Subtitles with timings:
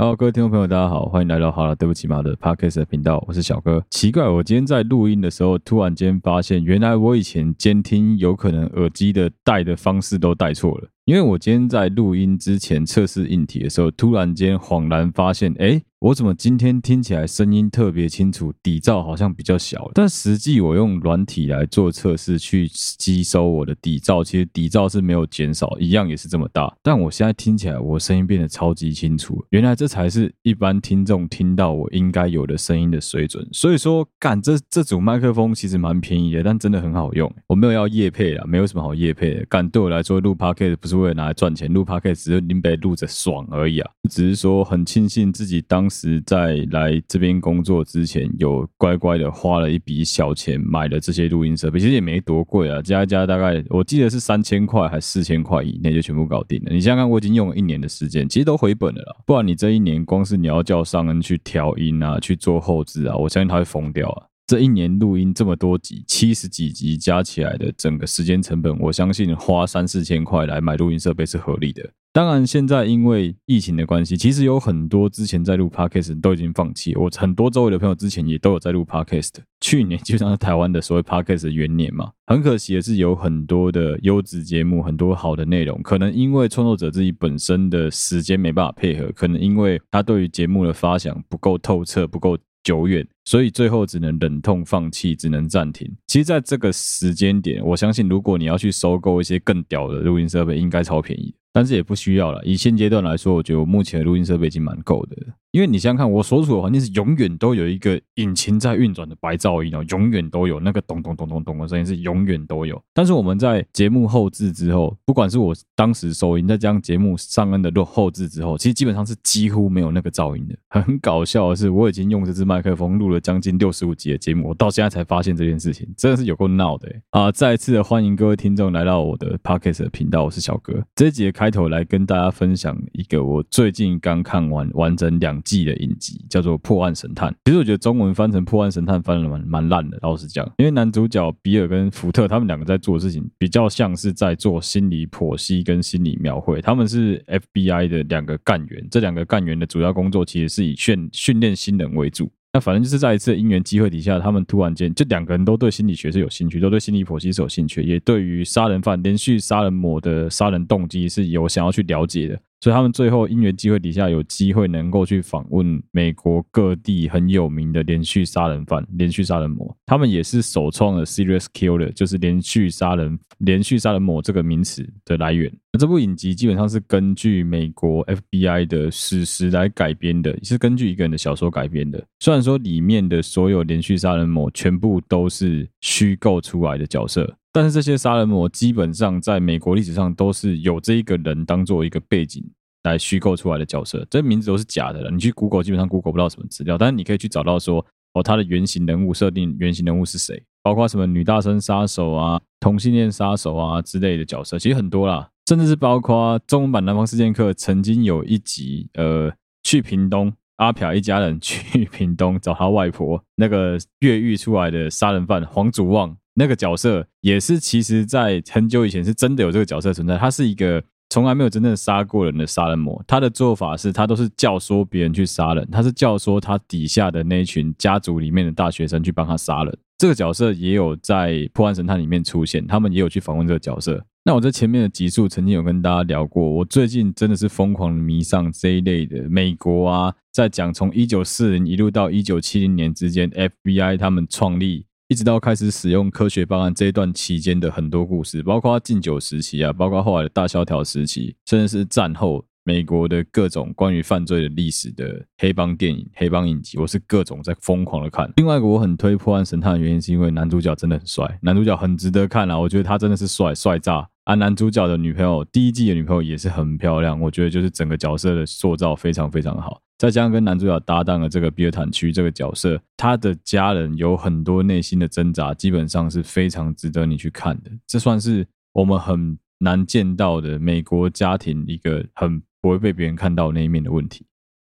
[0.00, 3.84] Hello，各位听众朋友，大家好，欢迎来到好了，对不起马的 Podcast 的频道，我是小哥。
[3.90, 10.88] 奇怪，我今天在录音的时候，突然间发现，原来我以前监听有可能耳机的戴的方式都戴错了。
[11.04, 19.90] 因为我今天在录音之前测试硬体的时候，突然间恍然发现，哎，我怎么今天听起来声音特别清楚，底噪好像比较小？
[19.92, 26.74] 但实际我用软体来做测试，去吸收我的底噪，其实底噪是没有减少，一样也是这么大。
[26.82, 29.44] 但我现在听起来，我声音变得超级清楚。
[29.50, 33.46] 原来这才是一般听众听到我应该有的声音的水准。
[33.52, 37.30] 所以说，干这这组麦克风其实蛮便宜的，但真的很好用。
[37.46, 39.44] 我没有要夜配啦，没有什么好夜配的。
[39.50, 40.96] 干对我来说，录 Podcast 不是。
[40.96, 43.90] 为了拿来赚钱，录 Podcast 只是林北录着爽而已啊！
[44.10, 56.72] 只是说很庆幸自己当时在来这边工作之前，有乖乖的花了一笔小钱买了这些录音设备，其实也没多贵啊，加一加大概我记得是三千块还是四千块以内就全部搞定了。
[56.72, 59.16] 你想想看，我已经用了一年的时间，其实都回本了啦。
[59.24, 64.26] 不然你这一年光是你要叫尚恩去调音啊，去做后置啊，我相信他会疯掉啊！
[64.46, 71.88] 这一年录音这么多集，七十几集加起来的整个时间成本，我相信花三四千块来买录音设备是合理的。
[72.12, 76.92] 当然，现在因为疫情的关系，其实有很多之前在录 Podcast 都已经放弃。
[76.96, 79.34] 我很多周围的朋友之前也都有在录 Podcast。
[79.60, 92.36] 去年就像是台湾的所谓 Podcast 元年嘛，很可惜的是有很多的优质节目，很多好的内容，可能因为创作者自己本身的时间没办法配合，可能因为他对于节目的发想不够透彻，不够。
[92.62, 95.90] 久远，所以最后只能忍痛放弃，只能暂停。
[96.06, 101.34] 其实，在这个时间点，我相信，如果你要去收购一些更屌的录音设备，应该超便宜。
[101.52, 102.40] 但是也不需要了。
[102.44, 105.16] 以现阶段来说，我觉得我目前的录音设备已经蛮够的。
[105.50, 112.80] 因为你想想看，我所处的环境是永远都有一个引擎在运转的白噪音哦，永远都有那个咚咚咚咚咚的声音，是永远都有。
[112.94, 120.56] 但是我们在节目后置之后，不管是我当时收音，再将节目上恩的录后置之后，其实基本上是几乎没有那个噪音的。
[120.68, 127.32] 很搞笑的是，我已经用这支麦克风录了将近六十五集的节目，我到现在才发现这件事情，真的是有够闹的啊！
[127.32, 130.80] 再次的欢迎各位听众来到我的 Podcast 频道，我是小哥。
[130.94, 136.22] 这一集的开头来跟大家分享一个我最近刚看完完整两季的影集。
[136.28, 146.60] 叫做《破案神探》，其实我觉得中文翻成《破案神探》翻的蛮蛮烂的，老实讲，因为男主角比尔跟福特他们两个在做的事情，比较像是在做心理剖析跟心理描绘。
[146.60, 152.30] 他们是 FBI 的两个干员，这两个干员的主要工作其实是以训训练新人为主。
[152.52, 162.40] 那反正就是在一次因缘机会底下，他们突然间就两个人都对心理学是有兴趣，都对心理剖析是有兴趣，也对于杀人犯连续杀人魔的杀人动机是有想要去了解的。
[162.60, 169.74] 所以他们最后因缘机会底下有机会能够去访问美国各地很有名的连续杀人犯、连续杀人魔。
[169.86, 175.50] 他们也是首创了 “serious killer，就是连续杀人、连续杀人魔这个名词的来源。
[175.72, 182.04] 那这部影集基本上是根据美国 FBI 的史实来改编的，是根据一个人的小说改编的。
[182.18, 187.36] 虽然说里面的所有连续杀人魔全部都是虚构出来的角色。
[187.52, 192.44] 但是这些杀人魔基本上在美国历史上都是有这一个人当做一个背景
[192.84, 195.10] 来虚构出来的角色，这名字都是假的了。
[195.10, 197.84] 你去 Google 基本上 Google 不到什么资料，但是你可以去找到说
[198.14, 209.32] 哦，他的原型人物设定，原型人物是谁，包括什么女大生杀手啊、同性恋杀手啊之类的角色，其实很多啦，甚至是包括中文版《南方四剑客》曾经有一集，呃，
[209.64, 216.16] 去屏东，阿飘一家人 去屏东找他外婆，那个越狱出来的杀人犯黄祖望。
[216.40, 220.16] 那个角色也是，其实，在很久以前是真的有这个角色存在。
[220.16, 223.04] 他是一个从来没有真正杀过人的杀人魔。
[223.06, 229.78] 他的做法是他都是教唆别人去杀人，他是教唆他底下的那一群家族里面的大学生去帮他杀人。
[229.98, 234.02] 这个角色也有在《破案神探》里面出现，他们也有去访问这个角色。
[234.24, 244.86] 那我在前面的集数曾经有跟大家聊过，我最近真的是疯狂迷上这一类的美国啊，在讲从一九四零一路到一九七零年之间，FBI 他们创立。
[245.10, 258.32] 一直到开始使用科学办案这一段期间的很多故事，包括禁酒时期啊，包括后来的大萧条时期，甚至是战后美国的各种关于犯罪的历史的黑帮电影、黑帮影集，我是各种在疯狂的看。
[258.36, 264.36] 另外一个我很推破案神探的原因，是因为男主角真的很帅，男主角很值得看啊，我觉得他真的是帅帅炸啊！
[264.36, 269.82] 男主角的女朋友，第一季的女朋友也是很漂亮，我觉得就是整个角色的塑造非常非常好。
[270.00, 277.70] 再加上跟男主角搭档的这个比尔坦区这个角色，他的家人有很多内心的挣扎，基本上是非常值得你去看的。
[277.86, 284.24] 这算是我们很难见到的美国家庭一个很不会被别人看到那一面的问题。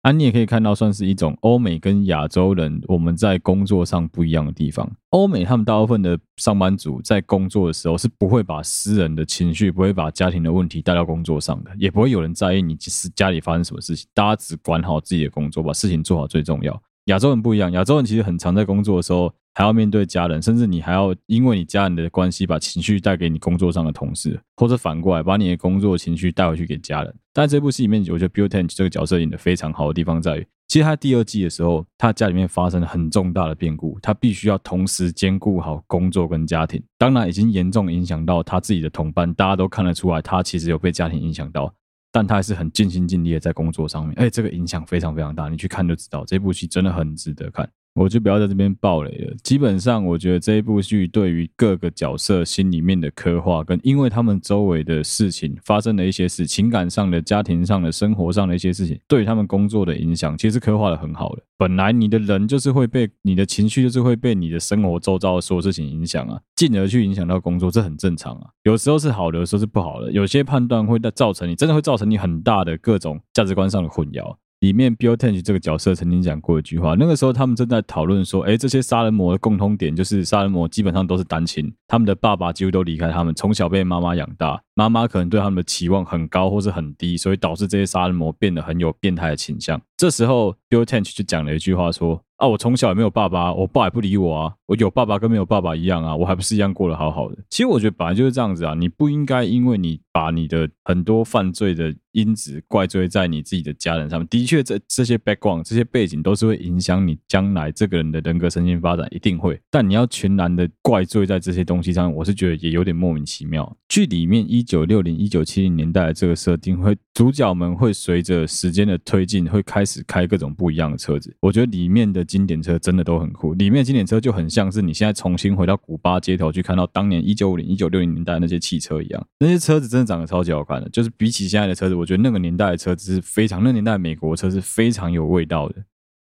[0.01, 4.92] 啊，你也可以看到，算是一种欧美跟亚洲人我们在工作上不一样的地方。
[5.12, 16.81] 欧美他们大部分的上班族在工作的时候是不会把私人的情绪、不会把家庭的问题带到工作上的，也不会有人在意你是家里发生什么事情，大家只管好自己的工作，把事情做好最重要。
[17.06, 19.31] 亚洲人不一样，亚洲人其实很常在工作的时候。
[19.53, 27.13] 还要面对家人，甚至你还要因为你家人的关系，把情绪带给你工作上的同事，或者反过来把你的工作情绪带回去给家人。
[27.33, 36.81] 但这部戏里面，我觉得 Bill Tench 这个角色演的非常好的地方在于，其实他第二季的时候，他家里面发生了很重大的变故，他必须要同时兼顾好工作跟家庭。
[36.97, 41.74] 当然，已经严重影响到他自己的同伴，大家都看得出来，他其实有被家庭影响到，
[42.12, 44.13] 但他还是很尽心尽力的在工作上面。
[44.18, 47.69] 哎，这个影响非常非常大，你去看就知道，这部戏真的很值得看。
[47.93, 49.35] 我就不要在这边爆雷了。
[49.43, 61.43] 基本上，我觉得这一部剧对于各个角色心里面的刻画，跟因为他们周围的事情发生的一些事，情感上的、家庭上的、生活上的一些事情，对他们工作的影响，其实刻画的很好的。
[61.57, 68.47] 本来你的人就是会被你的情绪，就是会被你的生活周遭的所有事情影响啊，进而去影响到工作，这很正常啊。
[68.63, 70.11] 有时候是好的，有时候是不好的。
[70.11, 74.37] 有些判断会造成你真的会造成你很大的各种价值观上的混淆。
[74.61, 89.81] 里面 Bill Tench 这个角色曾经讲过一句话，那个时候他们正在讨论说，哎，这些杀人魔的共通点就是杀人魔基本上都是单亲，他们的爸爸几乎都离开他们，从小被妈妈养大，妈妈可能对他们的期望很高或是很低，所以导致这些杀人魔变得很有变态的倾向。
[89.97, 92.21] 这时候 Bill Tench 就讲了一句话说。
[92.41, 94.53] 啊，我从小也没有爸爸，我爸也不理我啊。
[94.65, 97.38] 我有爸爸跟没有爸爸一样啊，我还不是一样过得好好的。
[97.49, 104.27] 其实我觉得本来就是这样子啊，你不应该因为你把你的很多犯罪的因子怪罪在你自己的家人上面。
[104.27, 109.59] 的确，这这些 background 这些背景都是会影响你将来这个人的人格身心发展，一定会。
[109.69, 113.77] 但你要全然的怪罪在这些东西上，我是觉得也有点莫名其妙。
[113.87, 121.35] 剧里面一九六零、一九七零年代的这个设定，会主角们会随着时间的推进，会开始开各种不一样的车子。
[121.41, 122.25] 我觉得里面的。
[122.31, 130.88] 经典车真的都很酷，里面的经典车就很像是你现在重新回到古巴街头去看到当年一九五零、一九六零年代那些汽车一样，那些车子真的长得超级好看的。
[130.89, 135.83] 就是比起现在的车子，我觉得那个年代的车子是非常，那年代美国车是非常有味道的。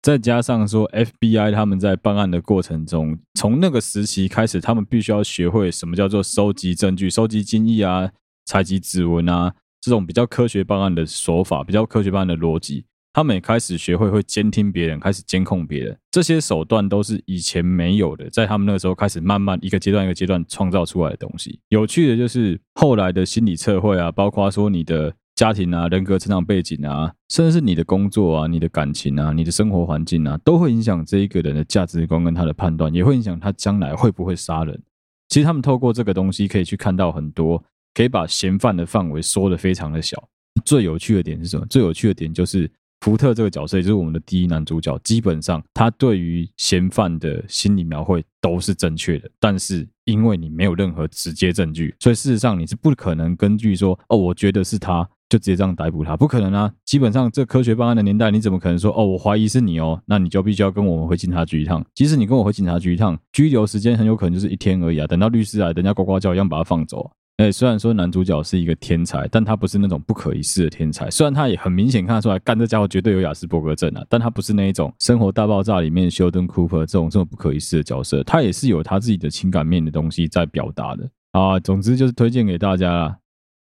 [0.03, 8.11] 再加上说，FBI 他们在办案的过程中，从那个时期开始，他们必须要学会什么叫做收集证据、收集精液啊、
[8.45, 12.85] 采集指纹啊，这种比较科学办案的手法，比较科学办案的逻辑。
[13.17, 21.59] 他们也开始学会会监听别人，开始监控别人，这些手段都是以前没有的，在他们那个时候开始慢慢一个阶段一个阶段创造出来的东西。
[21.69, 34.79] 有趣的就是后来的心理测绘啊，包括说你的家庭啊、人格成长背景啊，甚至是你的工作啊、你的感情啊、你的生活环境啊，都会影响这一个人的价值观跟他的判断，也会影响他将来会不会杀人。
[35.27, 37.63] 其实他们透过这个东西可以去看到很多，
[37.95, 40.29] 可以把嫌犯的范围缩得非常的小。
[40.63, 41.65] 最有趣的点是什么？
[41.65, 42.69] 最有趣的点就是。
[43.01, 56.73] 福特这个角色也就是我们的第一男主角，基本上他对于嫌犯的心理描绘都是正确的，但是因为你没有任何直接证据，所以事实上你是不可能根据说哦，我觉得是他就直接这样逮捕他，不可能啊！
[56.85, 61.85] 基本上这科学办案的年代，你怎么可能说哦，我怀疑是你哦，那你就必须要跟我们回警察局一趟。
[61.93, 67.11] 即使你跟我回警察局一趟，拘留时间很有可能就是一天而已啊，等到律师来，人家呱呱叫一样把他放走。
[67.37, 71.07] 哎，虽然说男主角是一个天才，但他不是那种不可一世的天才。
[71.11, 78.23] 虽然他也很明显看得出来，干这家伙绝对有雅斯伯格症啊，但他不是那一种《生活大爆炸》里面休顿·库珀这种这么不可一世的角色。
[78.23, 81.59] 他也是有他自己的情感面的东西在表达的啊。
[81.59, 83.09] 总之就是推荐给大家啦，《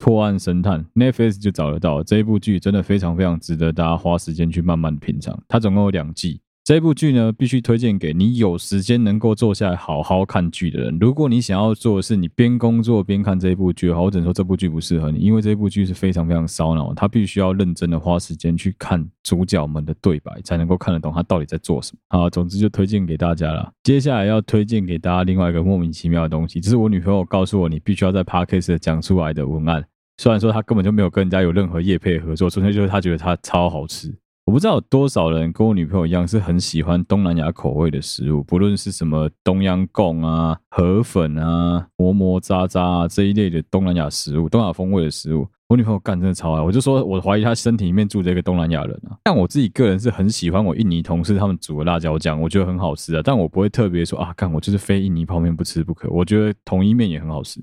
[0.06, 5.38] 破案神探》Netflix 就找得到这一部剧，真的非常非常值得大家花时间去慢慢品尝。
[5.50, 6.40] 它总共有两季。
[6.66, 10.98] 这部剧呢，必须推荐给你有时间能够坐下来好好看剧的人。
[11.00, 22.00] 如果你想要做的是你边工作边看这部剧的话，我只能说这部剧不适合你，因为这部剧是非常非常烧脑，他必须要认真的花时间去看主角们的对白，才能够看得懂他到底在做什么。
[22.20, 23.72] 好，总之就推荐给大家了。
[23.84, 29.86] 接下来要推荐给大家另外一个莫名其妙的东西，这是我女朋友告诉我，你必须要在 Podcast 讲出来的文案。
[30.18, 34.12] 虽然说他根本就没有跟人家有任何业配合作，纯粹就是他觉得它超好吃。
[34.46, 46.62] 我不知道有多少人跟我女朋友一样是很喜欢东南亚口味的食物，不论是什么冬阴功啊、河粉啊、馍馍渣渣啊这一类的东南亚食物、东亚风味的食物，我女朋友干真的超爱。
[46.62, 49.18] 我就说，我怀疑她身体里面住着一个东南亚人啊。
[49.24, 53.22] 但我自己个人是很喜欢我印尼同事他们煮的辣椒酱，我觉得很好吃啊。
[53.24, 56.08] 但我不会特别说啊，干我就是非印尼泡面不吃不可。
[56.12, 57.60] 我觉得同一面也很好吃。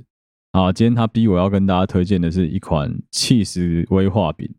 [0.50, 4.52] 啊，今天他逼我要跟大家推荐的是一款起司威化饼。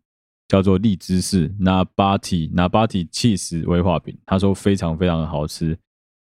[0.54, 5.76] 叫做荔枝式拿巴提拿巴提起司威化饼，他说非常非常的好吃，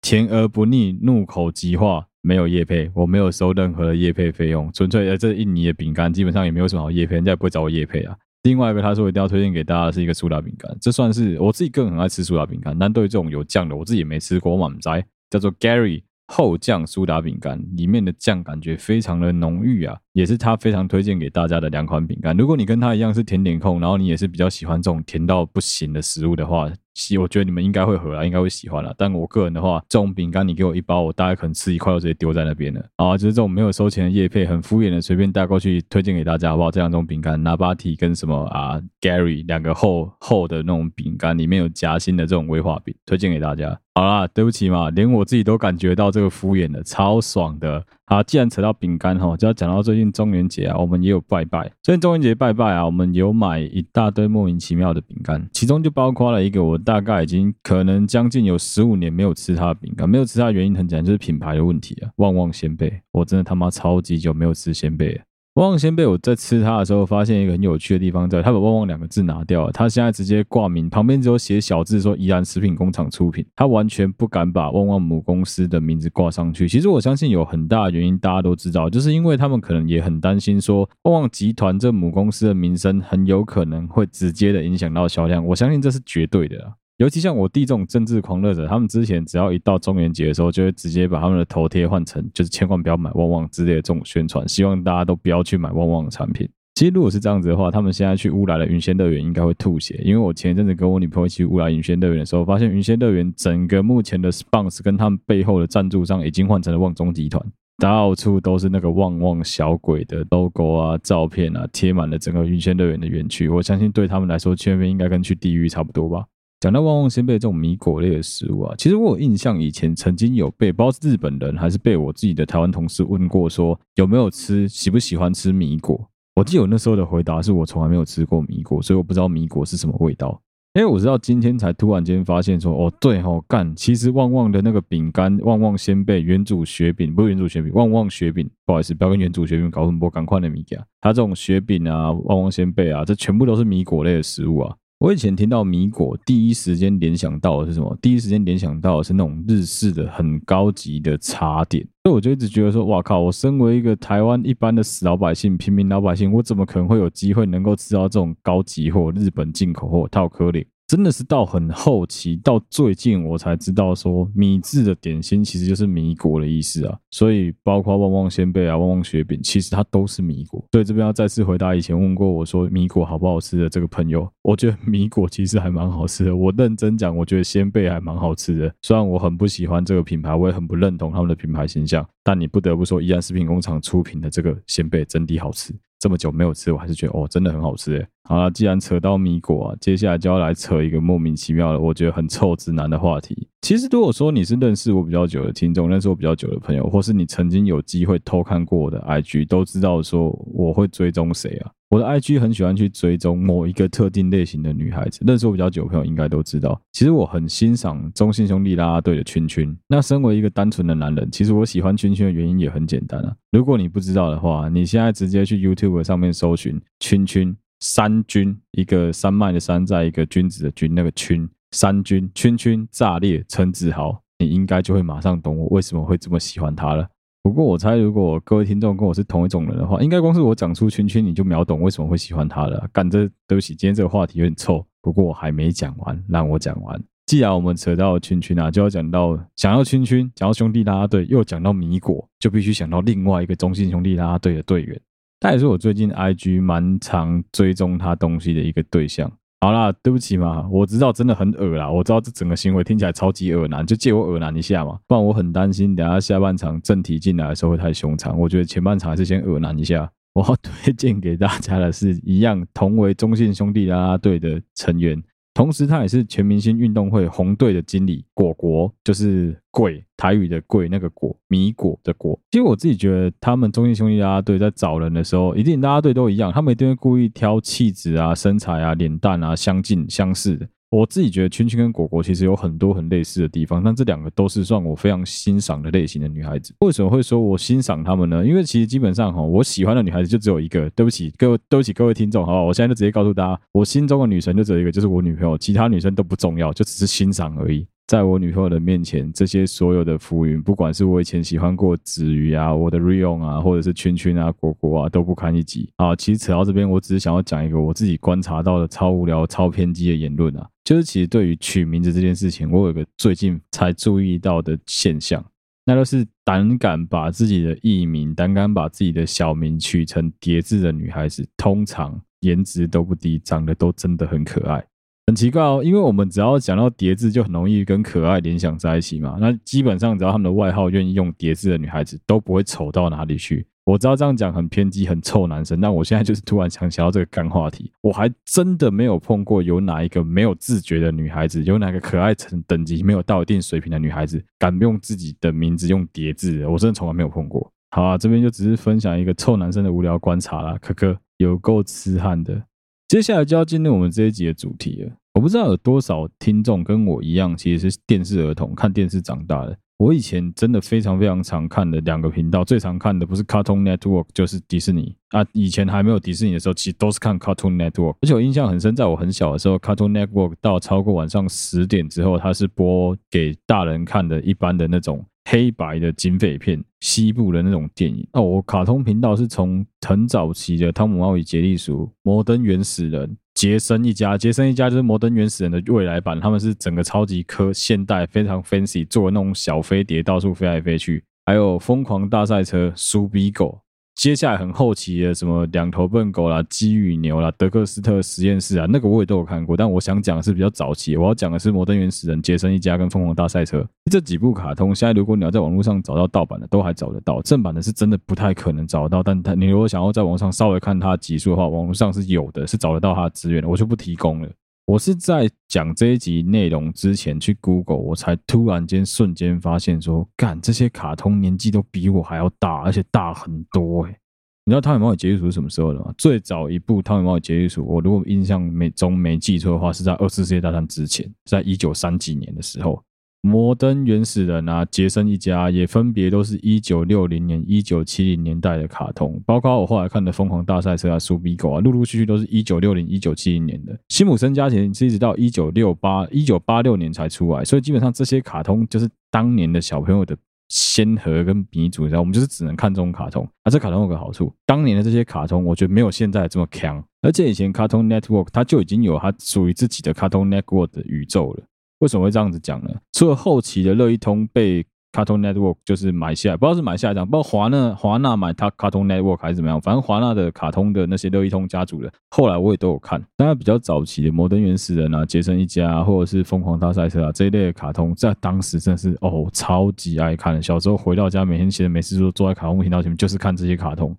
[0.03, 2.07] 甜而不腻，入口即化。
[2.21, 8.15] 没有业配，我没有收任何的业配费用，纯粹呃，这印尼的饼干基本上也没有什么好业配，人家也不会找我业配啊。
[8.43, 16.03] 另外一个他说一定要推荐给大家的是一个苏打饼干，这算是我自己个人很爱吃苏打饼干，但对于这种有酱的，我自己也没吃过，我满栽叫做 Gary。
[16.31, 22.37] 厚酱苏打饼干里面的酱感觉非常的浓郁啊，也是他非常推荐给大家的两款饼干。
[22.37, 26.71] 如果你跟他一样是甜点控，然后你也是比较喜欢这种甜到不行的食物的话，
[27.19, 28.93] 我觉得你们应该会合啊，应该会喜欢啦。
[28.99, 32.85] 但我个人的话，这种饼干你给我一包，我大概可能吃一块就直接丢在那边了。
[32.97, 36.71] 啊，就是这种没有收钱的叶配，很敷衍的随便带过去推荐给大家，好不好？
[36.71, 43.79] 这两种饼干，拿巴提跟什么啊，Gary 两个厚厚的那种饼干，里面有夹心的这种威化饼，推荐给大家。
[43.95, 47.85] 好啦，对不起嘛，连我自己都感觉到这个敷衍了，超爽的。
[48.11, 51.71] 好，既然扯到饼干哈，就要讲到最近中元节啊，我们也有拜拜。
[51.83, 62.09] 最近中元节拜拜啊，我们有买一大堆莫名其妙的饼干，其中就包括了一个我大概已经可能将近有十五年没有吃它的饼干，没有吃它的原因很简单，就是品牌的问题啊。
[62.17, 65.21] 旺旺仙贝，我真的他妈超级久没有吃仙贝了。
[65.59, 76.69] 旺旺仙贝，我在吃它的时候，发现一个很有趣的地方，在它把“旺旺”两个字拿掉了，它现在直接挂名，旁边只有写小字说“宜兰食品工厂出品”，它完全不敢把旺旺母公司的名字挂上去。
[76.69, 85.45] 其实我相信有很大的原因，大家都知道，就是因为他们可能也很担心说，旺旺集团这母公司的名声很有可能会直接的影响到销量。
[85.45, 86.75] 我相信这是绝对的。
[86.99, 96.49] 尤其像我弟这种政治狂热者，他们之前只要一到中元节的时候，就会直接把他们的头贴换成就是千万不要买旺旺之类的这种宣传，希望大家都不要去买旺旺的产品。
[96.75, 107.41] 其实如果是这样子的话，他们现在去乌来的云仙乐园应该会吐血，因为我前一阵子跟我女朋友去乌来云仙乐园的时候，发现云仙乐园整个目前的 sponsor 跟他们背后的赞助商已经换成了旺中集团，
[107.79, 113.49] 到处都是那个旺旺小鬼的 logo 啊、照片啊，贴满了整个云仙乐园的园区。
[113.49, 116.25] 我相信对他们来说，去那边应该跟去地狱差不多吧。
[116.61, 126.09] 讲到旺旺仙贝这种米果类的食物啊，其实我有印象，以前曾经有被，不知道是日本人还是被我自己的台湾同事问过，说有没有吃，喜不喜欢吃米果？
[126.35, 130.41] 我记得我那时候的回答是我从来没有吃过米果，所以我不知道米果是什么味道。
[130.75, 144.77] 因为我知道今天才突然间发现说，哦对哦，干，其实旺旺的那个饼干，旺旺仙贝、元祖雪饼，不是元祖雪饼，旺旺雪饼，不好意思，不要跟元祖雪饼搞混，不赶快的米家，它这种雪饼啊，旺旺仙贝啊，这全部都是米果类的食物啊。
[145.01, 147.97] 我以前听到米果，第一时间联想到的是什么？
[148.03, 153.21] 第一时间联想到的是那种日式的很高级的茶点，所以我就一直觉得说，哇靠！
[153.21, 160.67] 我身为一个台湾一般的死老百姓、平民老百姓，我怎么可能会有机会能够吃到这种高级货、日本进口货、套颗粒？
[160.89, 166.99] 真的是到很后期，到最近我才知道说，米字的点心其实就是米果的意思啊。
[167.11, 170.65] 所以包括旺旺仙贝啊、旺旺雪饼，其实它都是米果。
[170.73, 176.35] 所以这边要再次回答以前问过我说米果好不好吃的这个朋友，我觉得米果其实还蛮好吃的。
[176.35, 178.75] 我认真讲，我觉得仙贝还蛮好吃的。
[178.81, 185.73] 虽然我很不喜欢这个品牌，我也很不认同他们的品牌形象，但你不得不说，宜兰食品工厂出品的这个仙贝真的好吃。
[185.99, 188.07] 这么久没有吃，我还是觉得哦，真的很好吃诶。
[188.25, 193.49] 好了，既然扯到米果啊，接下来就要来扯一个莫名其妙的，我觉得很臭直男的话题。
[193.63, 201.73] 其实如果说你是认识我比较久的听众，认识我比较久的朋友，或是你曾经有机会偷看过我的 IG，都知道说我会追踪谁啊。
[201.91, 206.79] 我的 IG 很喜欢去追踪某一个特定类型的女孩子，认识我比较久的朋友应该都知道。
[206.93, 209.75] 其实我很欣赏中性兄弟啦啦队的圈圈。
[209.87, 213.35] 那身为一个单纯的男人，其实我喜欢圈圈的原因也很简单啊。
[213.53, 227.09] 如果你不知道的话，你现在直接去 YouTube 上面搜寻圈圈山君，一个山脉的山，在一个君子的君，那个圈山君圈圈炸裂陈子豪，你应该就会马上懂我为什么会这么喜欢他了。
[227.43, 232.87] 不过我猜，如果各位听众跟我是同一种人的话，应该光是我讲出圈圈，你就秒懂为什么会喜欢他了。
[232.93, 234.85] 干这对不起，今天这个话题有点臭。
[235.01, 237.03] 不过我还没讲完，让我讲完。
[237.25, 245.01] 既然我们扯到圈圈啊，就要讲到想要圈圈，讲到兄弟啦啦队，又讲到米果，就必须想到另外一个中信兄弟啦啦队的队员。
[245.41, 249.31] 他也是我最近 IG 蛮常追踪他东西的一个对象。
[249.61, 260.09] 好啦，对不起嘛，我知道真的很恶啦，我知道这整个行为听起来超级恶男，就借我恶男一下嘛，不然我很担心等下下半场正题进来的时候会太凶残，我觉得前半场还是先恶男一下。
[260.35, 265.21] 我要推荐给大家的是一样同为中信兄弟啦啦队的成员。
[265.59, 272.39] 同时，他也是全明星运动会红队的经理果果，就是贵台语的贵那个果米果的果。
[272.53, 280.69] 其实我自己觉得，他们中信兄弟大家队在找人的时候，一定大家队都一样，他们一定会故意挑气质啊、身材啊、脸蛋啊相近相似的。
[280.91, 286.75] 我自己觉得圈圈跟果果其实有很多很类似的地方，但这两个都是算我非常欣赏的类型的女孩子。
[286.81, 288.45] 为什么会说我欣赏她们呢？
[288.47, 290.89] 因为其实基本上哈，我喜欢的女孩子就只有一个。
[290.97, 297.87] 对不起各位，对不起各位听众，好，我现在就直接告诉大家，我心中的女神就只有一个，就是我女朋友，其他女生都不重要，就只是欣赏而已。
[298.07, 306.17] 在我女朋友的面前，这些所有的浮云，不管是我以前喜欢过子瑜啊、我的 Rion 啊，或者是圈圈啊、果果啊，都不堪一击啊。
[306.17, 315.45] 其实扯到这边，我只是想要讲一个我自己观察到的超无聊、超偏激的言论啊，就是其实对于取名字这件事情，我有一个最近才注意到的现象，
[315.85, 324.83] 那就是胆敢把自己的艺名、胆敢把自己的小名取成叠字的女孩子，通常颜值都不低，长得都真的很可爱。
[325.27, 329.37] 很奇怪哦，因为我们只要讲到叠字，就很容易跟可爱联想在一起嘛。
[329.39, 333.67] 那基本上只要他们的外号愿意用叠字的女孩子，都不会丑到哪里去。
[333.89, 347.73] 我知道这样讲很偏激、很臭男生，但我现在就是突然想想到这个干话题，我还真的没有碰过有哪一个没有自觉的女孩子，有哪个可爱程等级没有到一定水平的女孩子，敢用自己的名字用叠字，我真的从来没有碰过。
[347.91, 352.63] 好啊，这边就只是分享一个臭男生的无聊观察啦，可可有够痴汉的。
[353.09, 355.13] 接下来就要进入我们这一集的主题了。
[355.35, 359.77] 我不知道有多少听众跟我一样，其实是电视儿童，看电视长大的。
[359.99, 365.45] 我以前真的非常非常常看的两个频道，最常看的不是 Cartoon Network 就是迪士尼啊。
[365.53, 368.17] 以前还没有迪士尼的时候，其实都是看 Cartoon Network。
[368.21, 375.25] 而且我印象很深，在我很小的时候，Cartoon Network 到超过晚上十点之后，它是播给大人看的，一般的那种。
[375.51, 378.43] 黑白的警匪片，西部的那种电影那。
[378.43, 383.27] 我卡通频道是从很早期的《汤姆猫与杰利鼠》、《摩登原始人》、
[383.59, 384.35] 《杰森一家》。
[384.39, 391.25] 杰森一家就是《摩登原始人》的未来版，他们是整个超级科现代，非常 fancy，做那种小飞碟到处飞来飞去。
[391.45, 393.81] 还有《疯狂大赛车》、《苏比狗》。
[394.19, 399.77] 接下来很后期的什么两头笨狗啦、鸡与牛啦、德克斯特实验室啊，那个我也都有看过。
[399.77, 403.79] 但我想讲的是比较早期，我要讲的是《摩登原始人》、《杰森一家》跟《疯狂大赛车》
[404.11, 404.93] 这几部卡通。
[404.93, 409.23] 现在如果你要在网络上找到盗版的，都还找得到；正版的是真的不太可能找得到。
[409.23, 414.49] 但他你如果想要在网上稍微看它集数的话，网络上是有的，是找得到它的资源的，我就不提供了。
[414.89, 424.19] 我是在讲这一集内容之前去 Google，我才突然间瞬间发现说，干这些卡通年纪都比我还要大，而且大很多诶、
[424.65, 426.11] 你知道《汤米猫与杰瑞鼠》是什么时候的吗？
[426.17, 433.05] 最早一部《汤米猫与杰瑞鼠》，我如果印象没中没记错的话，是在二次世界大战之前，在一九三几年的时候。
[433.41, 443.97] 摩登原始人啊，杰森一家也分别都是一九六零年、一九七零年代的卡通，包括我后来看的《疯狂大赛车》啊、《苏比狗》啊，陆陆续续都是一九六零、一九七零年的。
[444.09, 450.37] 辛普森家庭是一直到一九六八、一九八六年才出来，所以基本上这些卡通就是当年的小朋友的
[450.69, 453.49] 先河跟鼻祖，然后我们就是只能看这种卡通。
[453.63, 461.63] 啊，这卡通有个好处，当年的这些卡通，我觉得没有现在这么强，而且以前 Cartoon Network 它就已经有它属于自己的 Cartoon Network 的宇宙了。
[462.01, 462.91] 为什么会这样子讲呢？
[463.13, 473.21] 除了后期的乐一通被 Cartoon Network 就是买下来，不知道是买下来这样，不知道华纳华纳买它 Cartoon Network 还是怎么样，反正华纳的卡通的那些乐一通家族的，后来我也都有看。
[473.35, 480.63] 当然比较早期的摩登原始人啊、杰森一家啊，或者是疯狂大赛车啊这一类的卡通，在当时真的是哦超级爱看。
[480.63, 484.15] 小时候回到家，每天闲着没事做，坐在卡通频道前面就是看这些卡通。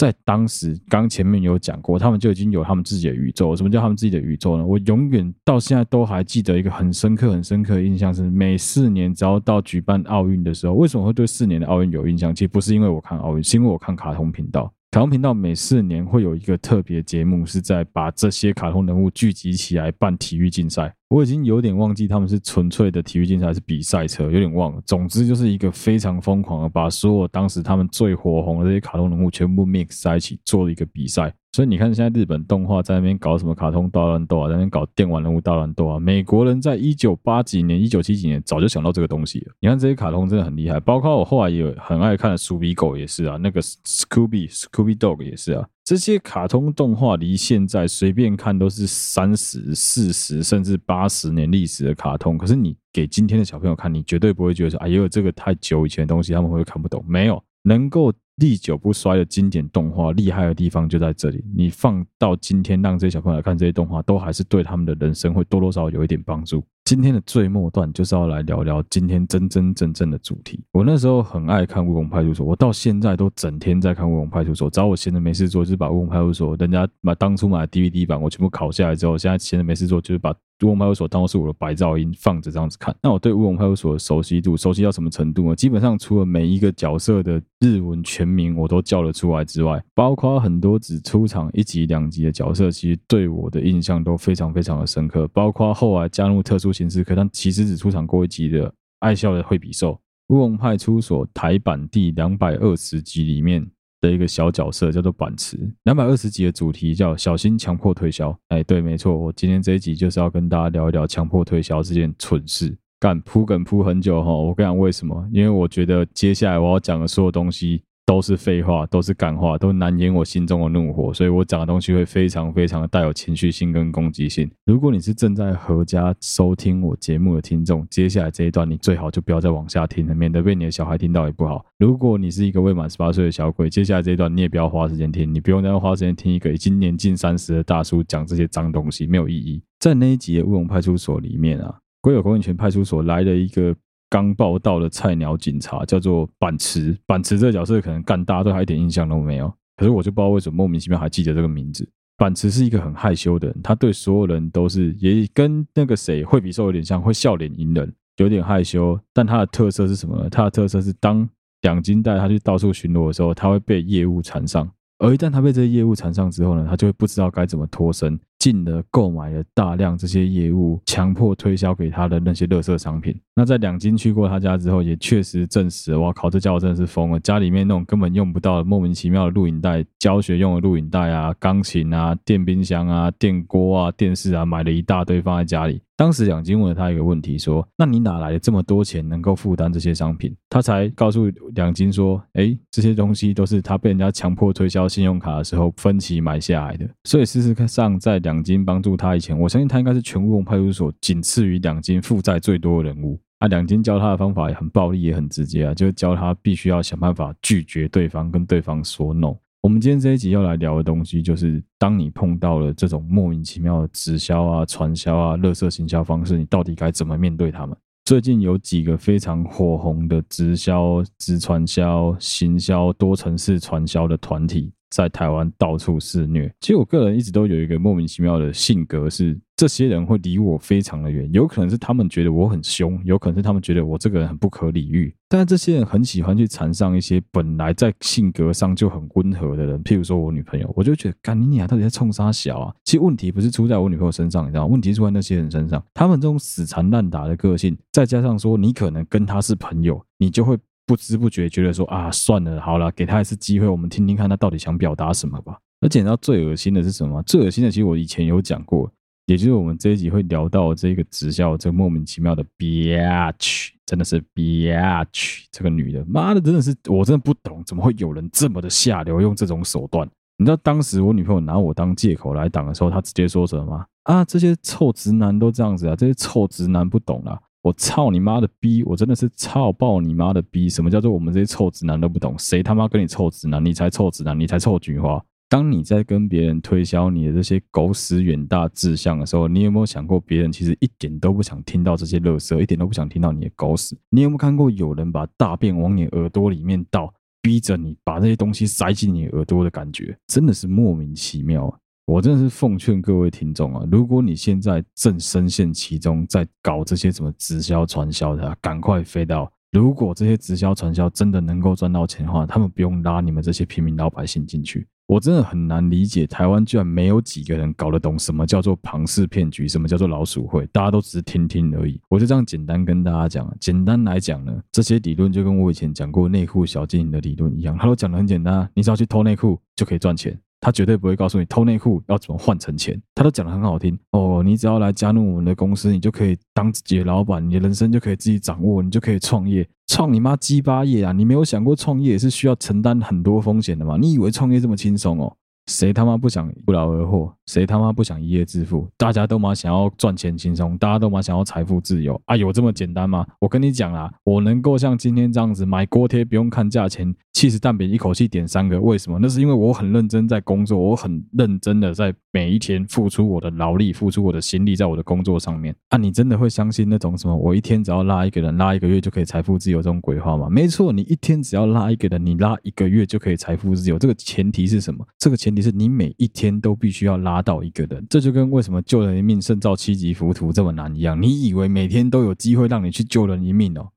[0.00, 3.54] 在当时，刚前面有讲过，他们就已经有他们自己的宇宙。
[3.54, 4.64] 什么叫他们自己的宇宙呢？
[4.64, 12.34] 我永远到现在都还记得一个很深刻、很深刻的印象是，每四年只要到举办奥运的时候，为什么会对四年的奥运有印象？
[12.34, 14.72] 其实不是因为我看奥运，是因为我看卡通频道。
[14.90, 20.94] 卡通频道每四年会有一个特别节目，是在把这些卡通人物聚集起来办体育竞赛。
[21.10, 24.80] 我已经有点忘记他们是纯粹的体育竞赛还是比赛车，有点忘了。
[24.86, 31.34] 总之就是一个非常疯狂的，把所有当时他们最火红的这些卡通人物全部 mix 在一起做了一个比赛。
[31.50, 35.98] 所以你看，现在日本动画在那边搞什么卡通大乱斗啊，在那边搞电玩人物大乱斗啊。
[35.98, 39.52] 美国人在一九八几年、一九七几年早就想到这个东西了。
[39.58, 45.66] 你看这些卡通真的很厉害，包括我后来也很爱看的《鼠比狗》也是啊，那个 Scooby Scooby Dog 也是啊。
[45.84, 57.04] 这些卡通动画离现在随便看都是三十、四十甚至八十年历史的卡通，可是你给今天的小朋友看，你绝对不会觉得说，哎呦，这个太久以前的东西，他们会看不懂。
[57.08, 58.12] 没有，能够。
[58.36, 61.44] 历久不衰的经典动画，厉害的地方就在这里。
[61.54, 66.64] 你放到今天，让这些小朋友看这些动画，都还是对他们的人生会多多少少有一点帮助。
[66.84, 70.60] 今天的最末段就是要来聊聊今天真真正正的主题。
[70.72, 74.68] 我那时候很爱看《乌龙派出所》，我到现在都整天在看《乌龙派出所》。
[74.74, 80.34] 只要我闲着没事做，就是把《乌龙派出所》人家买当初买的 DVD 版，我全部拷下来之后，现在闲着没事做，就是把。
[80.62, 82.94] 乌龙派出所当做是我的白噪音，放着这样子看。
[83.02, 85.56] 那我对乌龙派出所的熟悉度，熟悉到什么程度呢？
[85.56, 95.26] 基本上除了每一个角色的日文全名我都叫得出来之外，包括很多只出场一集两集的角色，其实对我的印象都非常非常的深刻。
[95.28, 103.66] 包括后来加入特殊刑事科，但其实只出场过一集的爱笑的惠比寿，乌龙派出所台版第两百二十集里面。
[104.02, 108.34] 的一个小角色叫做板池，两百二十集的主题叫小心强迫推销。
[108.48, 112.74] 哎，对，没错，我今天这一集就是要跟大家聊一聊强迫推销这件蠢事。
[112.98, 115.28] 干铺梗铺很久哈，我跟你讲为什么？
[115.30, 117.82] 因为我觉得接下来我要讲的所有东西。
[118.10, 124.50] 都是废话，都是干话，都难掩我心中的怒火，所以我讲的东西会非常非常的带有情绪性跟攻击性。
[124.66, 131.64] 如果你是正在合家收听我节目的听众，接下来这一段你最好就不要再往下听了，免得被你的小孩听到也不好。
[131.78, 139.62] 如果你是一个未满十八岁的小鬼，接下来这一段你也不要花时间听，你不用再花时间听一个已经年近三十的大叔讲这些脏东西，没有意义。
[139.78, 143.72] 在那一集的乌龙派出所里面啊，归有公民权派出所来了一个。
[144.10, 151.88] 刚报道的菜鸟警察叫做板池，板池这个角色可能干大家对他一点印象都没有，可是我就不知道为什么莫名其妙还记得这个名字。
[152.18, 159.00] 板池是一个很害羞的人，他对所有人都是也跟那个谁惠比寿有点像，会笑脸迎人，有点害羞。
[159.14, 160.28] 但他的特色是什么呢？
[160.28, 161.26] 他的特色是当
[161.62, 164.70] 两金带他去到处巡逻的时候，他会被业务缠上。
[164.98, 173.14] 而一旦他被这些业务缠上之后呢，他就会不知道该怎么脱身，进了购买了大量这些业务强迫推销给他的那些垃圾商品。
[173.36, 177.20] 那在两金去过他家之后，也确实证实，哇靠，这家伙真的是疯了！
[177.20, 185.80] 家里面那种根本用不到的莫名其妙的录影带、教学用的录影带啊、钢琴啊、电冰箱啊、电锅啊、电视啊，买了一大堆放在家里。
[186.00, 203.20] 当时两金问了他一个问题，说：“那你哪来的这么多钱能够负担这些商品？”他才告诉两金说：“哎，这些东西都是他被人家强迫推销信用卡的时候分期买下来的。”所以事实上，在两金帮助他以前，我相信他应该是全乌龙派出所仅次于两金负债最多的人物。
[203.40, 209.36] 啊，两金教他的方法也很暴力，也很直接啊，就是教他必须要想办法拒绝对方，跟对方说 no。
[209.62, 217.76] 我们今天这一集要来聊的东西，就是当你碰到了这种莫名其妙的直销啊、传销啊、垃圾行销方式，你到底该怎么面对他们？
[218.06, 224.72] 最近有几个非常火红的直销、直传销、行销、多层次传销的团体。
[224.90, 226.52] 在台湾到处肆虐。
[226.60, 231.30] 其实我个人一直都有一个莫名其妙的性格，是这些人会离我非常的远。
[231.32, 235.14] 有可能是他们觉得我很凶，有可能是他们觉得我这个人很不可理喻。
[235.28, 242.74] 但这些人很喜欢去缠上一些本来在性格上就很温和的人，譬如说我女朋友，我就觉得，干你娘，到底在冲啥小啊？
[242.84, 244.66] 其实问题不是出在我女朋友身上，你知道吗？
[244.72, 245.80] 问题出在那些人身上。
[245.94, 250.58] 他们这种死缠烂打的个性，再加上说你可能跟他是朋友，你就会。
[250.90, 255.56] 不知不觉觉得说啊，算了，好了，给他一次机会，我们听听看他到底想表达什么吧。
[255.80, 257.22] 而且你知道最恶心的是什么？
[257.22, 258.90] 最恶心的，其实我以前有讲过，
[259.26, 270.04] 也就是我们这一集会聊到这个直销，这个莫名其妙的 bitch，真的是 bitch，这个女的，妈的，真的是我真的不懂，怎么会有人这么的下流，用这种手段？
[270.38, 273.86] 你知道当时我女朋友拿我当借口来挡的时候，她直接说什么吗？
[274.02, 277.40] 啊，这些臭直男都这样子啊，这些臭直男不懂啦。
[277.62, 278.82] 我操你妈的逼！
[278.84, 280.68] 我真的是操爆你妈的逼！
[280.68, 282.34] 什么叫做我们这些臭直男都不懂？
[282.38, 283.62] 谁他妈跟你臭直男？
[283.64, 284.38] 你才臭直男！
[284.38, 285.22] 你才臭菊花！
[285.48, 293.98] 当你在跟别人推销你的这些狗屎远大志向的时候，你有没有想过别人其实一点都不想听到这些垃圾，一点都不想听到你的狗屎？
[294.10, 300.16] 你有没有看过有人把大便往你耳朵里面倒，逼着你把这些东西塞进你耳朵的感觉？
[300.28, 301.79] 真的是莫名其妙。
[302.10, 309.48] 我真的是奉劝各位听众啊，如果你现在正深陷其中，在搞这些什么直销传销的，赶快飞到。
[309.70, 314.84] 如果这些直销传销真的能够赚到钱的话，他们不用拉你们这些平民老百姓进去。
[315.06, 322.00] 我真的很难理解，台湾居然没有几个人搞得懂什么叫做庞氏骗局，什么叫做老鼠会，大家都只是听听而已。
[322.08, 330.36] 我就这样简单跟大家讲，简单来讲呢，这些理论就跟我以前讲过内裤小精灵的理论一样，他都讲得很简单，你只要去偷内裤就可以赚钱。
[330.60, 334.42] 他绝对不会告诉你偷内裤要怎么换成钱，他都讲得很好听哦。
[334.44, 339.66] 你只要来加入我们的公司，你就可以当自己的老板，你的人生就可以自己掌握，你就可以创业。
[339.86, 341.10] 创你妈鸡巴业啊！
[341.10, 343.96] 你没有想过创业也是需要承担很多风险的吗？
[344.00, 345.36] 你以为创业这么轻松哦？
[345.70, 347.32] 谁他妈不想不劳而获？
[347.46, 348.88] 谁他妈不想一夜致富？
[348.96, 352.36] 大家都嘛想要赚钱轻松，大家都嘛想要财富自由啊？
[352.36, 353.24] 有这么简单吗？
[353.38, 359.20] 我跟你讲啦，我能够像今天这样子买锅贴不用看价钱，起司蛋饼一口气点三个，为什么？
[359.22, 365.96] 那是因为我很认真在工作，我很认真的在每一天付出我的劳力，付出我的心力在我的工作上面啊！
[365.96, 367.36] 你真的会相信那种什么？
[367.36, 370.48] 我一天只要拉一个人，拉一个月就可以财富自由这种鬼话吗？
[370.50, 373.96] 没错，你一天只要拉一个人，你拉一个月就可以财富自由。
[373.98, 375.06] 这个前提是什么？
[375.16, 375.59] 这个前提。
[375.60, 381.20] 是你每一天都必须要拉到一个人，这就跟为什么救人一命胜造七级浮屠这么难一样。
[381.20, 383.88] 你以为每天都有机会让你去救人一命哦？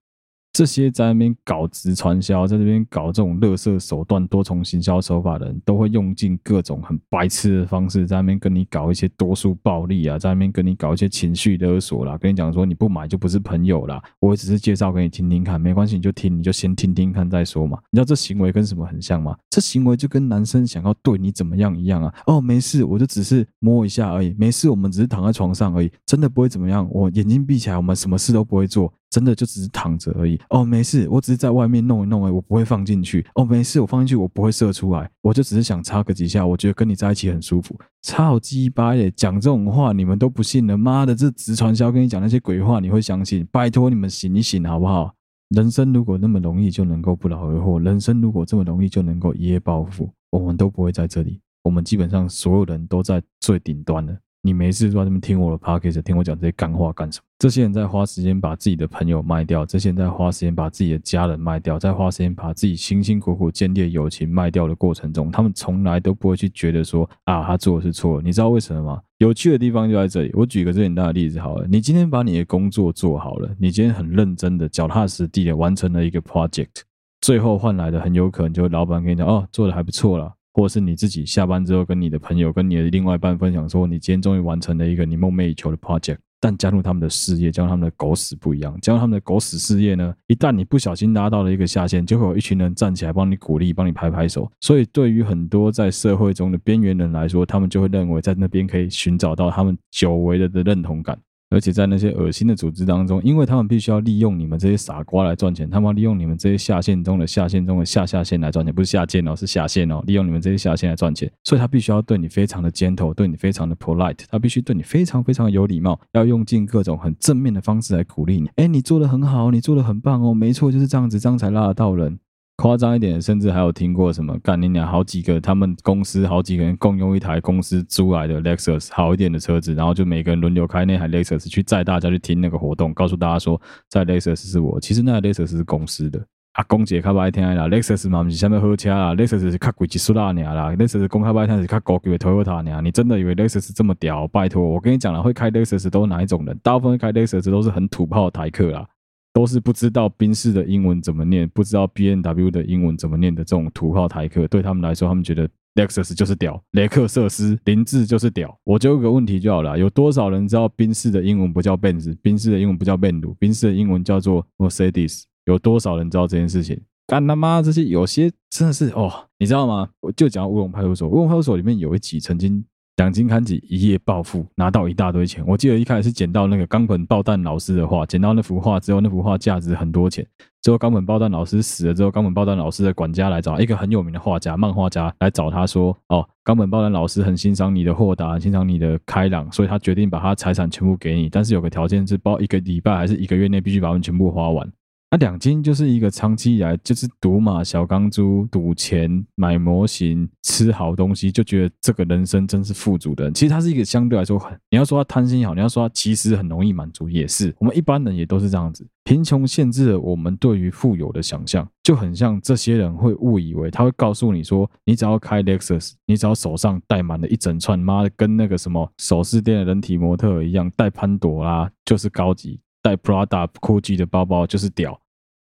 [0.53, 13.99] 这些在那边搞直传销，在这边搞这种垃圾手段、多重行销手法的人，都会用尽各种很白痴的方式，在那边跟你搞一些多数暴力啊，在那边跟你搞一些情绪勒索啦，跟你讲说你不买就不是朋友啦。
[14.19, 17.79] 我只是介绍给你听听看，没关系，你就听，你就先听听看再说嘛。
[17.89, 19.35] 你知道这行为跟什么很像吗？
[19.49, 22.13] 这行为就跟男生想要对你怎么样一样啊。
[22.27, 26.87] 哦，没事，我就只是摸一下而已，没事，我们只是躺在床上而已，真的不会怎么样。
[26.91, 28.93] 我眼睛闭起来，我们什么事都不会做。
[29.13, 43.47] 真的就只是躺着而已哦，没事，我只是在外面弄一弄而已，我不会放进去哦，没事，我放进去我不会射出来，我就只是想插个几下，我觉得跟你在一起很舒服，超鸡巴耶，讲这种话你们都不信了，妈的，这直传销跟你讲那些鬼话你会相信？
[43.51, 45.13] 拜托你们醒一醒好不好？
[45.49, 54.17] 人生如果那么容易就能够不劳而获，人生如果这么容易就能够一夜暴富，我们都不会在这里，我们基本上所有人都在最顶端了。
[54.45, 57.23] 你没事就在那边听我的 podcast，听我讲这些干话干什么？
[57.39, 68.21] 这些人在花时间把自己的朋友卖掉，这些人在花时间把自己的家人卖掉，在花时间把自己辛辛苦苦建立的友情卖掉的过程中，他们从来都不会去觉得说啊，他做的是错。
[68.21, 69.01] 你知道为什么吗？
[69.19, 70.31] 有趣的地方就在这里。
[70.33, 76.81] 我举个最简单的例子好了，你今天把你的工作做好了，你今天很认真的、脚踏实地的完成了一个 project，
[77.21, 80.33] 最后换来的很有可能就是老板跟你讲哦，做的还不错了。
[80.53, 86.17] 或是你自己下班之后跟你的朋友、跟你的另外一半分享说，你今天终于完成了一个你梦寐以求的 project。
[86.39, 88.77] 但加入他们的事业，加入他们的狗屎不一样。
[88.81, 94.51] 加入他们的狗屎事业呢，一旦你不小心拉到了一个下线，就会有一群人站起来帮你鼓励、帮你拍拍手。
[94.59, 101.17] 所以，对于很多在社会中的边缘人来说，他们就会认为在那边可以寻找到他们久违了的认同感。
[101.53, 118.49] 而且在那些恶心的组织当中，因为他们必须要利用你们这些傻瓜来赚钱，他们要利用你们这些下线中的下线中的下下线来赚钱，不是下贱哦，是下线哦，利用你们这些下线来赚钱，所以他必须要对你非常的 gentle，对你非常的 polite，他必须对你非常非常有礼貌，要用尽各种很正面的方式来鼓励你。
[118.55, 122.19] 哎，你做的很好，你做的很棒哦，没错，就是这样子，这样才拉得到人。
[122.63, 136.25] 夸张一点，甚至还有听过什么干你娘好几个，他们公司好几个人共用一台公司租来的 Lexus 好一点的车子，然后就每个人轮流开那台 Lexus 去载大家去听那个活动，告诉大家说在 Lexus 是我，其实那台 Lexus 是公司的。
[136.53, 144.25] 啊，公姐开不爱听啦，Lexus 嘛不是什么好车啦，Lexus 是较贵一数啦尔啦，Lexus 公开不爱听是较高级的 Toyota，你真的以为 Lexus 这么屌？
[144.29, 146.57] 拜托，我跟你讲了，会开 Lexus 都是哪一种人？
[146.63, 148.87] 大部分开 Lexus 都是很土炮的台客啦。
[149.33, 158.55] 都是不知道宾士的英文怎么念，不知道 B N W 的英文怎么念的这种土炮台客，对他们来说，他们觉得 Lexus 就是屌，雷克瑟斯林志就是屌。
[158.63, 165.23] 我就有个问题就好了，有多少人知道宾士的英文不叫 Benz，宾士的英文不叫 Benz，宾士的英文叫做 Mercedes？
[165.45, 166.79] 有多少人知道这件事情？
[167.07, 169.89] 干他妈这些有些真的是哦，你知道吗？
[170.01, 172.63] 我就讲乌龙派出所，乌龙派出所里面有一集曾经。
[172.97, 175.43] 两津勘吉一夜暴富，拿到一大堆钱。
[175.47, 180.25] 我记得一开始是捡到那个冈本爆弹老师的画，捡到那幅画之后，那幅画价值很多钱。
[180.61, 194.71] 之后冈本爆弹老师死了之后，冈本爆弹老师的管家来找一个很有名的画家、漫画家来找他说：“哦，冈本爆弹老师很欣赏你的豁达，很欣赏你的开朗，所以他决定把他财产全部给你，但是有个条件是，包一个礼拜还是一个月内必须把他们全部花完。”
[195.13, 203.31] 那两金就是一个长期以来就是赌马、小钢珠、赌钱、买模型、吃好东西，就觉得这个人生真是富足的。
[203.31, 207.53] 其实他是一个相对来说很，你要说他贪心也好，你要说他其实很容易满足，也是。
[207.59, 224.99] 我们一般人也都是这样子，贫穷限制了我们对于富有的想象，就很像这些人会误以为他会告诉你说，你只要开 Lexus，你只要手上戴满了一整串，妈的，跟那个什么首饰店的人体模特一样，戴潘朵拉就是高级，戴 Prada、Gucci 的包包就是屌。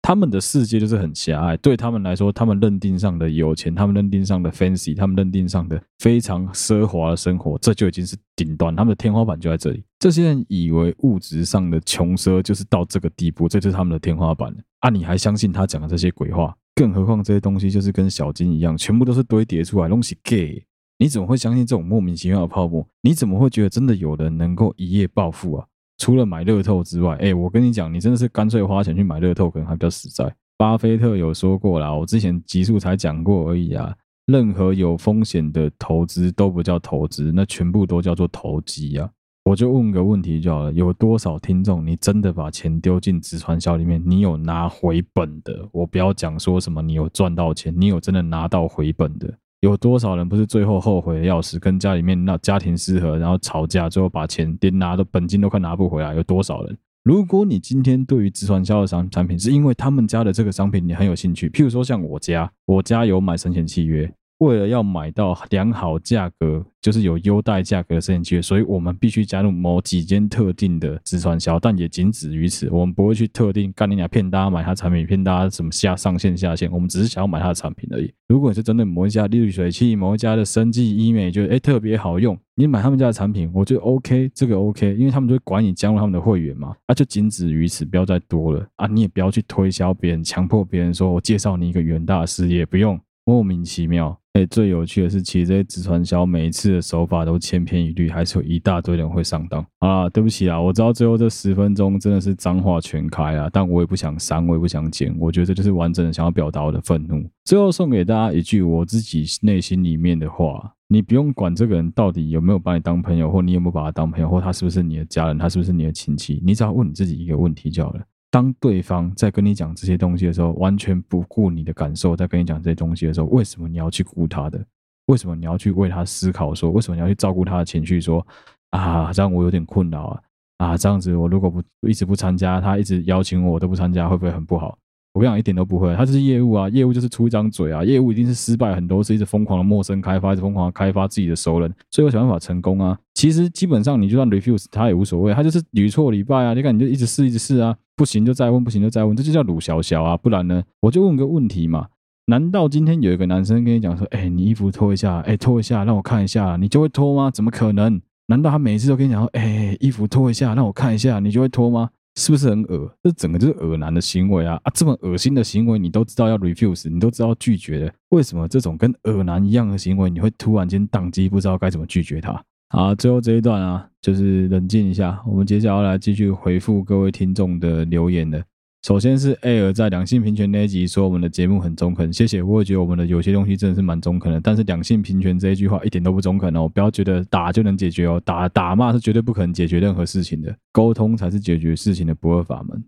[0.09, 9.85] 他们的世界就是很狭隘，对他们来说，他们认定上的有钱，他们认定上的 fancy，他们认定上的非常奢华的生活，这就已经是顶端，他们的天花板就在这里。
[9.99, 14.89] 这些人以为物质上的穷奢就是到这个地步，这就是他们的天花板啊！
[14.89, 16.57] 你还相信他讲的这些鬼话？
[16.75, 20.17] 更何况这些东西就是跟小金一样，全部都是堆叠出来的东西。
[20.25, 20.65] gay，
[20.97, 22.89] 你怎么会相信这种莫名其妙的泡沫？
[23.03, 25.67] 你怎么会觉得真的有人能够一夜暴富啊？
[25.99, 30.33] 除了买乐透之外，哎，我跟你讲，你真的是干脆花钱去买乐透，可能还比较实在。
[30.57, 33.95] 巴菲特有说过啦，我之前集数才讲过而已啊。
[34.27, 39.09] 任何有风险的投资都不叫投资，那全部都叫做投机啊。
[39.45, 45.67] 我就问个问题就好了，有多少听众你真的把钱丢进直传销里面，你有拿回本的？
[45.73, 49.33] 我不要讲说什么你有赚到钱，你有真的拿到回本的？
[49.61, 56.15] 有多少人不是最后后悔的要死，跟家里面闹家庭失和，然后吵架，最后把钱连拿的本金都快拿不回来？
[56.15, 56.79] 有多少人？
[57.03, 72.69] 如果你今天对于直传销的商产品，是因为他们家的这个商品你很有兴趣，譬如说像我家，我家有买生前契约，为了要买到良好价格，就是有优待价格的生鲜契约，所以我们必须加入某几间特定的直传销，但也仅止于此。
[72.71, 78.13] 我们不会去特定干你俩骗大家买他产品，骗大家什么下上线下线，我们只是想要买他的产品而已。
[78.29, 88.87] 如果你是针对某一家滤水器、某一家的生技医美，觉得诶特别好用，你买他们家的产品，我觉得 OK，这个 OK，因为他们就会管你加入他们的会员嘛，啊就仅止于此，不要再多了啊！
[88.87, 92.99] 你也不要去推销别人，强迫别人说我介绍你一个远大的事业，不用。
[93.29, 100.09] 莫名其妙，哎，最有趣的是，其实这些直传销每一次的手法都千篇一律，还是有一大堆人会上当啊！
[100.09, 107.23] 对不起啊，我知道最后这十分钟真的是脏话全开啊，但我也不想删，我也不想剪，我觉得这就是完整的想要表达我的愤怒。
[107.45, 118.01] 最后送给大家一句我自己内心里面的话：你不用管这个人到底有没有把你当朋友，或你有没有把他当朋友，或他是不是你的家人，他是不是你的亲戚，你只要问你自己一个问题就好了。
[118.31, 124.63] 当对方在跟你讲这些东西的时候，完全不顾你的感受，在跟你讲这些东西的时候，为什么你要去顾他的？
[125.07, 126.55] 为什么你要去为他思考？
[126.55, 127.99] 说为什么你要去照顾他的情绪？
[128.01, 128.27] 说
[128.71, 130.21] 啊，这样我有点困扰啊
[130.59, 134.77] 啊，这样子我如果不一直不参加，他一直邀请我，我都不参加，会不会很不好？
[135.19, 135.93] 我跟你讲，一点都不会。
[135.97, 142.97] 他就是业务啊，业务就是出一张嘴啊，业务一定是失败很多次，一直疯狂的陌生开发，一直疯狂的开发自己的熟人，最后想办法成功啊。
[143.15, 146.55] 其实基本上你就算 refuse 他也无所谓，他就是屡挫屡败啊。
[146.55, 150.17] 你看你就一直试，一直试啊，不行就再问，不行就再问，这就叫鲁小小啊。
[150.17, 151.89] 不然呢，我就问个问题嘛，
[152.27, 157.29] 难道今天有一个男生跟你讲说，哎，你衣服脱一下，哎，脱一下，让我看一下，你就会脱吗？
[157.29, 158.01] 怎么可能？
[158.29, 161.91] 难道他每次都跟你讲说，哎，衣服脱一下，让我看一下，你就会脱吗？
[162.19, 162.93] 是不是很恶？
[163.01, 164.59] 这整个就是恶男的行为啊！
[164.65, 172.43] 啊，这么恶心的行为，你都知道要 refuse，你都知道拒绝的，为什么这种跟恶男一样的行为，你会突然间宕机，不知道该怎么拒绝他？
[172.71, 178.43] 好，最后这一段啊，就是冷静一下，我们接下来来继续回复各位听众的留言了。
[178.87, 182.43] 首先是 Air 在两性平权那一集说我们的节目很中肯，谢谢。
[182.43, 192.83] 我也觉得我们的有些东西真的是蛮中肯的，但是两性平权这一句话一点都不中肯哦，不要觉得打就能解决哦，打打骂是绝对不可能解决任何事情的，沟通才是解决事情的不二法门。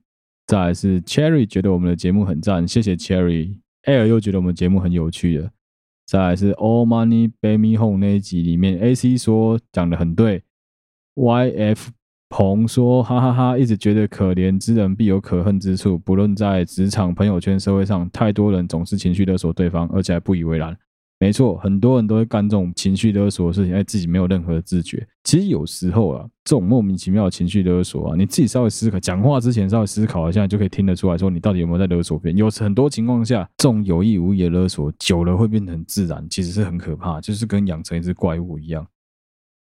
[0.46, 3.58] 再来是 Cherry 觉得我们的节目很赞，谢谢 Cherry。
[3.84, 5.50] Air 又觉得我们节目很有趣的。
[6.06, 10.42] 再来是 All Money Pay Me Home 那一集里面，AC 说讲的很对
[11.14, 11.88] ，YF。
[12.30, 15.98] 鹏说：“哈哈哈，一直觉得可怜之人必有可恨之处。
[15.98, 20.74] 不论在职场、朋友圈、社会上，太多人总是情绪勒索对方，而且还不以为然。
[21.18, 25.06] 没错，很多人都会干这种情绪勒索的事情，哎，自己没有任何的自觉。
[25.24, 32.38] 其实有时候啊，这种莫名其妙的情绪勒索啊，你自己稍微思考，讲话之前稍微思考一下，就可以听得出来说你到底有没有在勒索别人。
[32.38, 38.86] 有很多情况下，这种有意无意的勒索，久了会变成很自然，其实是很可怕，就是跟养成一只怪物一样。”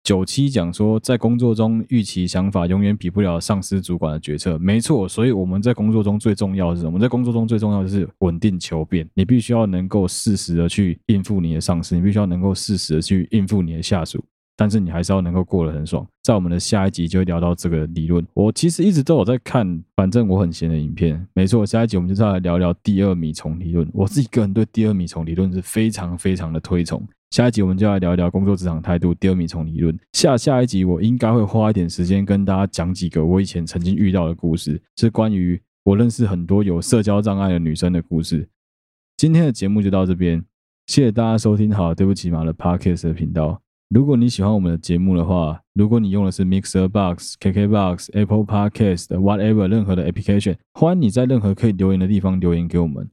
[0.04, 4.58] 九七讲说，在工作中预期想法永远比不了上司主管的决策。
[4.58, 6.98] 没错，所以我们在工作中最重要的是什么？
[6.98, 9.08] 在工作中最重要的是稳定求变。
[9.14, 14.24] 你必须要能够适时的去应付你的上司，你必须要能够适时的去应付你的下属。
[14.56, 16.06] 但是你还是要能够过得很爽。
[16.24, 18.26] 在我们的下一集就会聊到这个理论。
[18.34, 21.26] 我其实一直都有在看，反正我很闲的影片。
[21.34, 23.88] 没错，下一集我们就再来聊聊第二米虫理论。
[23.94, 27.08] 我自己个人对第二米虫理论是非常非常的推崇。
[27.32, 29.96] 下一集我们就来聊一聊工作职场态度，第二米虫理论。
[30.14, 38.50] 下下一集我应该会花一点时间跟大家讲几个我以前曾经遇到的故事，是关于我认识很多有社交障碍的女生的故事。
[39.16, 40.44] 今天的节目就到这边，
[40.88, 41.72] 谢谢大家收听。
[41.72, 43.62] 好，对不起嘛的 Podcast 的频道。
[43.90, 53.08] 如果你喜欢我们的节目的话，如果你用的是 Mixer Box、KK Box、Apple Podcast、Whatever 任何的 Application，欢迎你在任何可以留言的地方留言给我们。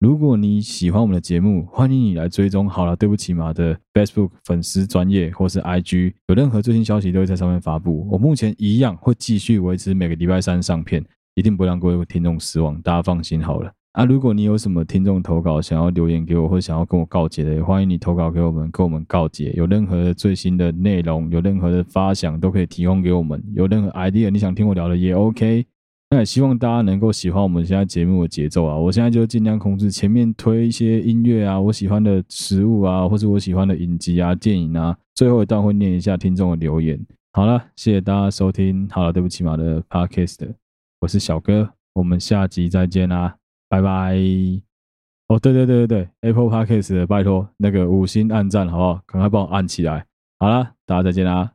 [0.00, 2.66] 如果你喜欢我们的节目，欢迎你来追踪。
[2.66, 8.08] 好了，对不起嘛的 Facebook 粉丝专业或是 IG，有任何最新消息都会在上面发布。
[8.10, 13.70] 我目前一样会继续维持每个礼拜三上片，一定不让各位听众失望，大家放心好了。
[13.92, 19.52] 啊，如果你有什么听众投稿想要留言给我，或想要跟我告解的，也欢迎你投稿给我们，跟我们告解。
[19.54, 23.42] 有任何最新的内容，有任何的发想，都可以提供给我们。
[23.54, 25.66] 有任何 idea 你想听我聊的也 OK。
[26.12, 28.76] 那也希望大家能够喜欢我们现在节目的节奏啊！
[28.76, 34.96] 我现在就尽量控制前面推一些音乐啊，我喜欢的食物啊，或者我喜欢的影集啊、电影啊。
[35.14, 36.98] 最后一段会念一下听众的留言。
[37.32, 38.88] 好了，谢谢大家收听。
[38.90, 40.52] 好了，对不起嘛的 Podcast，
[41.00, 43.36] 我是小哥，我们下集再见啦，
[43.68, 44.16] 拜拜。
[45.28, 49.00] 哦，对对对对对，Apple Podcast 拜托那个五星按赞好不好？
[49.06, 50.04] 赶快帮我按起来。
[50.40, 51.52] 好了，大家再见啦。